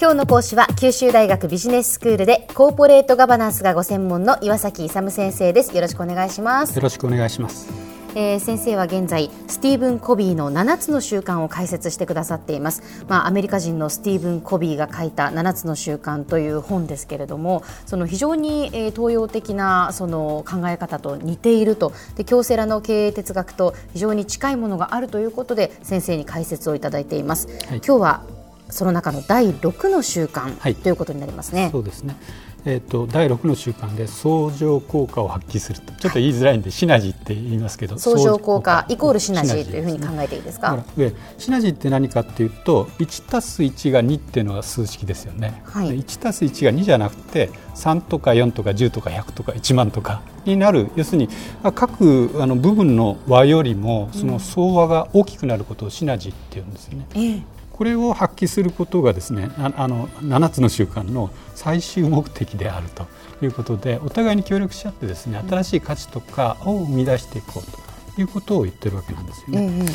[0.00, 5.74] 今日の講師は九州大学ビジネススクールでコーポレートガバナンスがご専門の岩崎勇先生です。
[5.74, 6.76] よろしくお願いします。
[6.76, 7.68] よろしくお願いします。
[8.14, 21.92] えー、先生は現在スティーブン・コビーの7つの習慣を解説してくださっています、まあ、アメリカ人のスティーブン・コビーが書いた7つの習慣という本ですけれどもその非常に、えー、東洋的なその考え方と似ていると。
[22.16, 28.37] で京セラの経営哲学と非常に近いものがあるということで先生に解説をいただいています、はい、今日は
[28.70, 31.70] その中の第6の習慣、はい、ということになりますね。
[31.72, 32.16] そうですね。
[32.64, 35.92] えーと、第6の習慣で相乗効果を発揮すると。
[35.94, 40.84] ちょっと言いづらいんで、シナジーって言いますけど相乗効果イコールシナジーというふうに考えていいですか？
[40.96, 50.90] でシナジーって何かっていうと1たす1が2っていうのが数式ですよね、はい、1たす1が2じゃなくて3とか4とか10とか100とか1万とかになる。
[50.96, 51.28] 要するに
[51.74, 57.06] 各あの部分の和よりもその相和が大きくなることをシナジーっていうんですよね。
[57.14, 57.44] うん
[57.78, 63.06] これを発揮することがですねあの7つの習慣の最終目的であると
[63.40, 69.66] いうことでお互いに協力し合ってですね新しい価値とかを生み出していこうということを言ってるわけなんですよね。
[69.66, 69.86] うんうん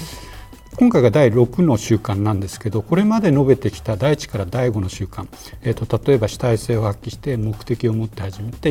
[0.75, 5.27] 今回が第6の習慣なんですけどこれまで述べてきた第1から第5の習慣、
[5.61, 8.69] えーと、例えば主体性を発揮して目的を持って始めて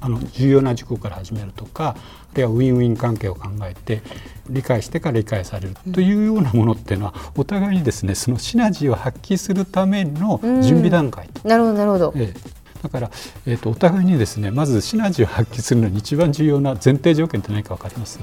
[0.00, 1.96] あの重要な事項から始めるとか
[2.32, 4.02] あるいはウィンウィン関係を考えて
[4.48, 11.46] 理解してから理解されるというようなものっていうのはお互いにですねそのシナジーを発揮するための準備段階と。
[11.46, 13.10] なるほどなるほど、えーだから、
[13.46, 18.20] えーと、とお互いにですねまずシナジーを発揮するのに一番重要な前提条件って何か分かります？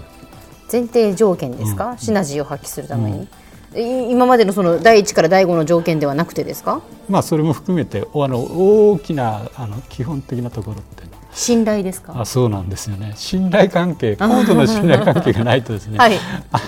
[0.71, 3.27] 前提条件ですか、うん、シナジーを発揮するために、
[3.75, 6.81] うん、今までのその第一から第五の条件ではなくてですか？
[7.09, 10.77] まあそれも含めてあの大きなあの基本的なところ
[11.33, 12.13] 信頼ですか？
[12.19, 13.13] あそうなんですよね。
[13.15, 16.13] 信頼関係 高度な信頼関係がないとですね、はい、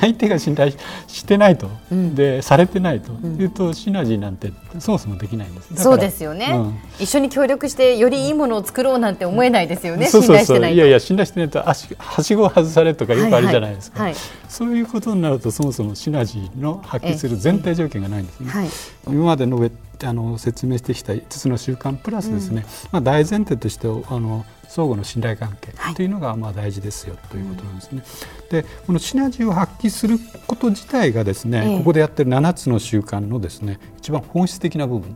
[0.02, 0.72] 相手が信頼
[1.08, 3.14] してないと、うん、でされてないと。
[3.26, 5.76] いうと、シナジーなんてそもそもできないんです。
[5.76, 18.70] そうですよね、うん、一緒に協力してよりいいものを作ろうなんて思えないですよね、うん、信頼してないいやいや信頼してないとはしごを外されとかよくあるじゃないですか、はいはい、そういうことになるとそもそもシナジーの発揮する前提条件がないんですね、はい、
[19.08, 19.72] 今まで述べ
[20.04, 28.04] あの説明してきた5つの習慣プラスですね、まあ、大前提としてあの相互の信頼関係というのがまあ大事ですよということなんですね。
[28.50, 30.18] でこのシナジーを発揮する
[30.48, 35.16] こと自体がですね、ここでやってる7つの習慣のですね一番本質的な部分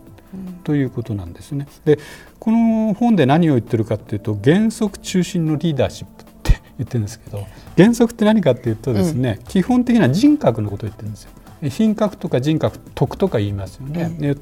[0.64, 1.68] ということなんですね。
[1.86, 2.00] で
[2.40, 11.32] この本で何を言ってるかというと原則中心のリーダーシップって言ってるんですけど原則って何かっていうとですね、基本的な人格のことを言ってるんですよ。
[11.62, 14.36] 品格とか人格徳とか言いますよね、例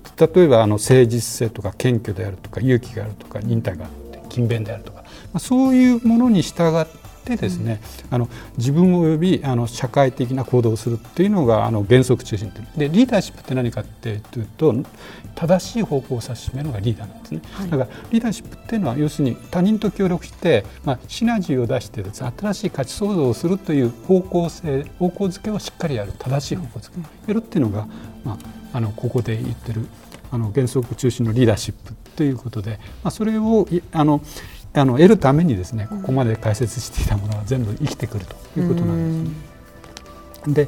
[0.44, 4.98] えばあの誠実性とか謙虚であるとか勇気があるとか忍耐があって勤勉であるとか。
[5.40, 6.86] そういうものに従っ
[7.36, 14.74] てですね、うん、あの自分及びあの社会的な行動をするっていうのがあの原則中心でリーダーシップって何かっていうと
[15.36, 27.88] 正しい方向を指し示るのがリーダーなんですね、はい、だからリーダーシップっていうのは要するに他人と協力して、まあ、シナジーを出してです、ね、新しい価値創造をするという方向性方向づけをしっかりやる正しい方向づけをやるっていうのが、
[28.24, 29.88] まあ、あのここで言ってる
[30.32, 34.22] あの原則中心のリーダーシップということで、まあ、それをあの
[34.80, 40.64] あの得るためにですねここまで解説していたものは全部生きてくるということなんです、ね。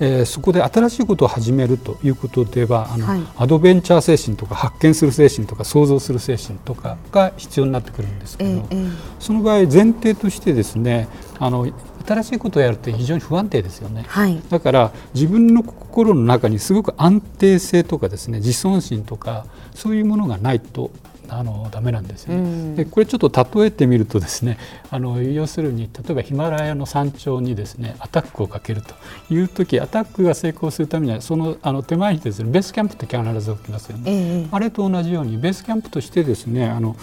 [0.00, 11.08] えー、そこで新しいことを始めるということではあの、はい、アドベンチャー精神とか発見する精神とか想像する精神とかが必要になってくるんですけど、えー、その場合前提としてですね
[11.38, 11.66] あの
[12.06, 20.90] 新しいことをやるって非常に不安定ですよね、はい、だから自分の心の中にすごく安定性とかですね自尊心とかそういうものがないと
[21.28, 24.58] あのダメなんですよ、ね、でこれちょっと例えてみるとですね
[24.90, 28.94] あの要するに例えばヒマラヤの山頂にですねアタックをかけると
[29.32, 36.96] いう時アタックが成功するためにはそのあの手前にですねベースキャンプって必ず起きますよね、えー、あれと同じようにベースキャンプとしてですねあの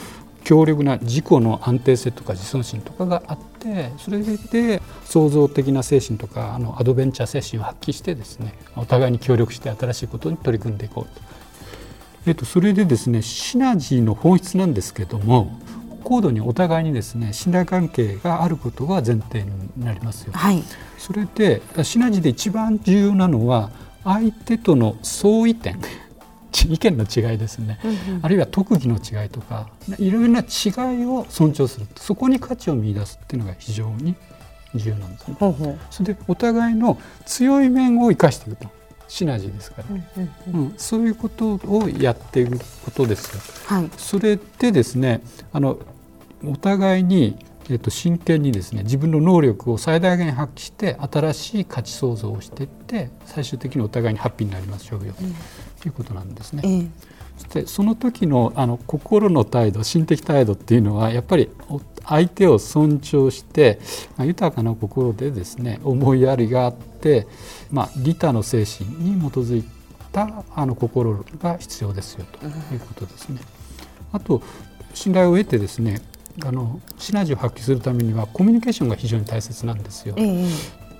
[0.45, 11.21] 強力な自己の安定性とか自尊心とかがあってそれで創造的な精神とかあのアドベンチャー精神を発揮してですねお互いに協力して新しいことに取り組んでいこうと
[12.25, 15.59] えっと、それでですねシナジーの本質なんですけども
[16.03, 20.33] 高度にお互いにですね信頼関係があることが前提になりますよ。
[20.33, 20.63] はい、
[20.97, 23.71] それでシナジーで一番重要なのは
[24.03, 25.79] 相手との相違点
[26.69, 29.67] 意見の違いですね、うんうん、あるいは特技の違いとか
[29.99, 34.15] いろいろな違いを尊重するそこに価値を見出すっていうのが非常に
[34.73, 35.35] 重要なんですね。
[35.39, 38.69] ほうほうそれでお互いの強い面を生かしていくと。
[39.07, 39.85] シナジーですから、
[40.53, 43.41] うん、うん、そういうことをやっていることですよ。
[43.77, 45.21] はい、それでですね
[45.53, 45.77] あの
[46.43, 47.37] お互いに
[47.69, 55.35] えー、と真剣にですね自分の能力を最大限発揮して新しい価値創造をしていって最終的にお互いにハッピーになりましょうよ、うん、
[55.81, 56.61] ということなんですね。
[56.63, 56.89] えー、
[57.37, 61.49] そしてその時のあの心の態度心的態度っていうのはやっぱり
[62.07, 63.79] 相手を尊重して、
[64.17, 67.27] まあ、豊かな心でですね思いやりがあって、
[67.71, 69.63] まあ、利他の精神に基づい
[70.11, 73.41] たあの心が必要ですよということですね。
[74.11, 74.41] あと
[74.93, 76.01] 信頼を得てですね
[76.43, 80.15] あのシナジーを発揮するためにはコミュニケーションが非常に大切なんですよ。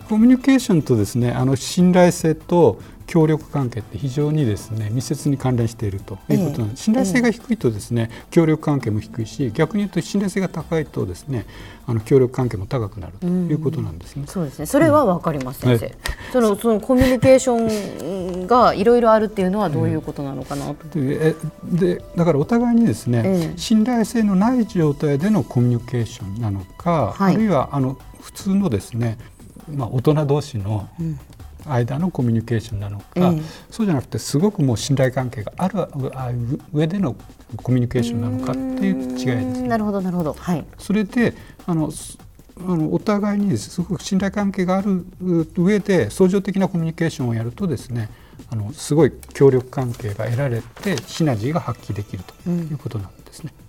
[0.08, 11.46] コミュニケーションとですねあの信頼性と協力関係って非常にですね密接に関連しているということなんです、信頼性が低いとですね協力関係も低いし逆に言うと信頼性が高いとですね
[11.86, 14.24] あの協力関係も高くなるということなんですね。
[14.28, 14.66] うそうですね。
[14.66, 15.96] それはわかります、先生、
[16.34, 21.00] そのそのコミュニケーションがいろいろあるっていうのはどういうことなのかなと。
[21.00, 29.20] ででだからお互いにですね、信頼性のない状態でのコミュニケーションなのか、はい、あるいはあの普通のですね
[29.68, 30.88] まあ、大人同士の
[31.68, 35.88] 間のコミュニケーションなのか、うん、そうじゃなくてすごくもう信頼関係がある
[36.74, 37.16] 上での
[37.64, 41.34] コミュニケーションなのかっていう違いです、ね、なるほどなるほど、はい、それで
[41.66, 41.92] あの
[42.58, 45.06] あのお互いにすごく信頼関係がある
[45.58, 48.10] 上で相乗的なコミュニケーションをやるとですね
[48.50, 53.54] あのすごい協力関係が得られてシナジーが発揮できるということなんですね。
[53.60, 53.65] うん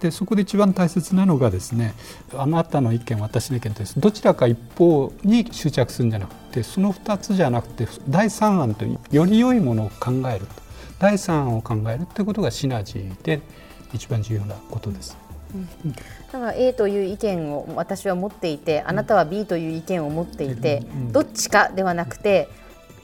[0.00, 1.94] でそこで一番大切なのがですね
[2.34, 10.66] あなたの意見私の意見ですどちらか一方に執着するんじゃなくてその2つじゃなくて第3案というより良いものを考えると。
[10.98, 13.40] 第3案を考えるということがシナジーで
[13.92, 15.16] 一番重要なことです。
[15.54, 15.58] う
[15.88, 15.98] ん、だ
[16.32, 20.82] から A という意見を私は持っていてあなたは B という意見を持っていて、
[21.12, 22.48] どっちかではなくて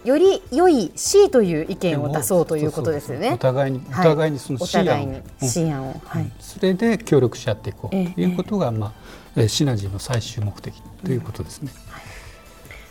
[0.05, 3.33] より良い C という意見を出そうということですよね。
[3.35, 8.93] お互いに、お互いにその C 案を、C 案を、はい、それで協力し合っていこうということが、ま
[9.37, 11.71] あ、シナジーの最終目的ということですね。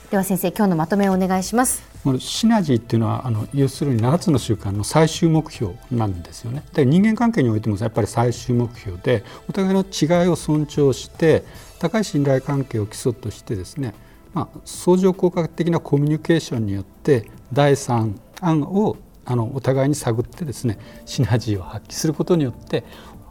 [0.09, 1.83] では先生今日のまとめをお願いします。
[2.19, 6.63] シナジーっていうのはあの要するに7つの習慣の最終目標なんですよね。
[6.73, 11.43] で人間関係においてもやっぱり最終目標でお互いの違いを尊重して
[11.79, 13.93] 高い信頼関係を基礎としてですね
[14.33, 22.83] まあ、相乗効果的なコミュニケーションによって第三案をあのお互いに探ってですねシナジーを発揮することによって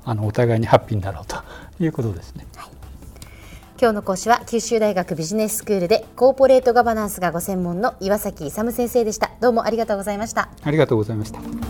[0.04, 1.36] あのお互いにハッピーになろうと
[1.82, 2.46] いうことですね。
[2.56, 2.70] はい。
[3.80, 9.30] 今日の講師は九州大学ビジネススクールでコーポレートガバナンスがご専門の岩崎勇先生でした。
[9.40, 10.50] どうもありがとうございました。
[10.62, 11.69] ありがとうございました